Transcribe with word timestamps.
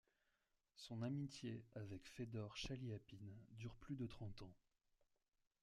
Son 0.77 1.03
amitié 1.03 1.63
avec 1.75 2.09
Fédor 2.09 2.57
Chaliapine 2.57 3.35
dure 3.51 3.75
plus 3.75 3.95
de 3.97 4.07
trente 4.07 4.41
ans. 4.41 4.55